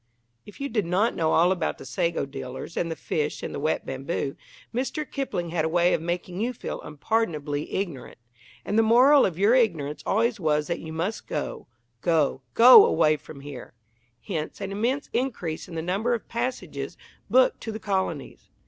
If 0.47 0.59
you 0.59 0.67
did 0.67 0.87
not 0.87 1.13
know 1.15 1.33
all 1.33 1.51
about 1.51 1.77
the 1.77 1.85
sago 1.85 2.25
dealers 2.25 2.75
and 2.75 2.89
the 2.89 2.95
fish 2.95 3.43
and 3.43 3.53
the 3.53 3.59
wet 3.59 3.85
bamboo, 3.85 4.35
Mr. 4.73 5.05
Kipling 5.07 5.49
had 5.51 5.63
a 5.63 5.69
way 5.69 5.93
of 5.93 6.01
making 6.01 6.41
you 6.41 6.53
feel 6.53 6.81
unpardonably 6.81 7.71
ignorant; 7.71 8.17
and 8.65 8.79
the 8.79 8.81
moral 8.81 9.27
of 9.27 9.37
your 9.37 9.53
ignorance 9.53 10.01
always 10.03 10.39
was 10.39 10.65
that 10.65 10.79
you 10.79 10.91
must 10.91 11.27
"go 11.27 11.67
go 12.01 12.41
go 12.55 12.83
away 12.87 13.15
from 13.15 13.41
here." 13.41 13.75
Hence 14.25 14.59
an 14.59 14.71
immense 14.71 15.07
increase 15.13 15.67
in 15.67 15.75
the 15.75 15.83
number 15.83 16.15
of 16.15 16.27
passages 16.27 16.97
booked 17.29 17.61
to 17.61 17.71
the 17.71 17.79
colonies. 17.79 18.49